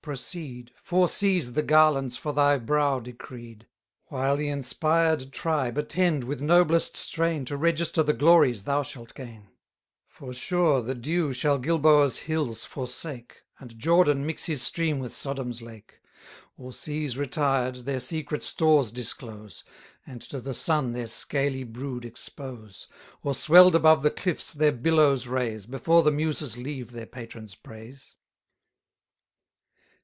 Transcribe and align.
proceed, 0.03 0.71
Foreseize 0.81 1.53
the 1.53 1.61
garlands 1.61 2.17
for 2.17 2.33
thy 2.33 2.57
brow 2.57 2.99
decreed, 2.99 3.67
While 4.05 4.35
the 4.35 4.47
inspired 4.49 5.31
tribe 5.31 5.77
attend 5.77 6.23
with 6.23 6.41
noblest 6.41 6.97
strain 6.97 7.45
To 7.45 7.55
register 7.55 8.01
the 8.01 8.13
glories 8.13 8.63
thou 8.63 8.81
shalt 8.81 9.13
gain: 9.13 9.49
For 10.07 10.33
sure 10.33 10.81
the 10.81 10.95
dew 10.95 11.33
shall 11.33 11.59
Gilboa's 11.59 12.17
hills 12.17 12.65
forsake, 12.65 13.43
And 13.59 13.77
Jordan 13.77 14.25
mix 14.25 14.45
his 14.45 14.63
stream 14.63 14.97
with 14.97 15.13
Sodom's 15.13 15.61
lake; 15.61 15.99
980 16.57 16.57
Or 16.57 16.73
seas 16.73 17.15
retired, 17.15 17.75
their 17.75 17.99
secret 17.99 18.41
stores 18.41 18.89
disclose, 18.89 19.63
And 20.07 20.19
to 20.23 20.41
the 20.41 20.55
sun 20.55 20.93
their 20.93 21.05
scaly 21.05 21.63
brood 21.63 22.05
expose, 22.05 22.87
Or 23.21 23.35
swell'd 23.35 23.75
above 23.75 24.01
the 24.01 24.09
cliffs 24.09 24.51
their 24.53 24.71
billows 24.71 25.27
raise, 25.27 25.67
Before 25.67 26.01
the 26.01 26.09
muses 26.09 26.57
leave 26.57 26.89
their 26.89 27.05
patron's 27.05 27.53
praise. 27.53 28.15